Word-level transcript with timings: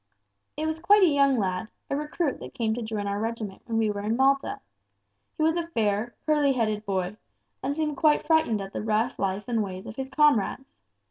"It 0.57 0.65
was 0.65 0.79
quite 0.79 1.03
a 1.03 1.13
young 1.13 1.37
lad, 1.37 1.69
a 1.87 1.95
recruit 1.95 2.39
that 2.39 2.55
came 2.55 2.73
to 2.73 2.81
join 2.81 3.05
our 3.05 3.19
regiment 3.19 3.61
when 3.65 3.77
we 3.77 3.91
were 3.91 4.01
in 4.01 4.15
Malta. 4.17 4.59
He 5.37 5.43
was 5.43 5.57
a 5.57 5.67
fair, 5.67 6.15
curly 6.25 6.53
headed 6.53 6.87
boy, 6.87 7.17
and 7.61 7.75
seemed 7.75 7.97
quite 7.97 8.25
frightened 8.25 8.61
at 8.61 8.73
the 8.73 8.81
rough 8.81 9.19
life 9.19 9.43
and 9.47 9.61
ways 9.61 9.85
of 9.85 9.97
his 9.97 10.09
comrades. 10.09 10.73